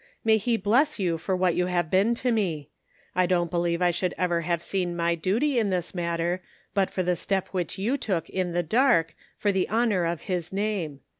May 0.23 0.37
he 0.37 0.57
bless 0.57 0.97
you 0.97 1.19
for 1.19 1.35
what 1.35 1.53
you 1.53 1.67
have 1.67 1.91
been 1.91 2.15
to 2.15 2.31
me. 2.31 2.71
I 3.13 3.27
don't 3.27 3.51
believe 3.51 3.83
I 3.83 3.91
should 3.91 4.15
ever 4.17 4.41
have 4.41 4.63
seen 4.63 4.95
my 4.95 5.13
duty 5.13 5.59
in 5.59 5.69
this 5.69 5.93
matter, 5.93 6.41
but 6.73 6.89
for 6.89 7.03
the 7.03 7.15
step 7.15 7.49
which 7.49 7.77
you 7.77 7.97
took 7.97 8.27
in 8.27 8.51
the 8.51 8.63
dark, 8.63 9.13
for 9.37 9.51
the 9.51 9.69
honor 9.69 10.05
of 10.05 10.21
his 10.21 10.51
name. 10.51 11.01